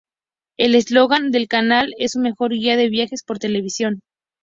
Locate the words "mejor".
2.21-2.53